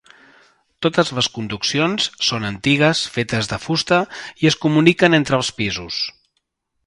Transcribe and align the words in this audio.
Totes 0.85 1.11
les 1.17 1.27
conduccions 1.35 2.07
són 2.29 2.47
antigues, 2.49 3.03
fetes 3.17 3.51
de 3.53 3.61
fusta, 3.67 4.01
i 4.45 4.51
es 4.53 4.59
comuniquen 4.65 5.19
entre 5.21 5.41
els 5.41 5.53
pisos. 5.61 6.01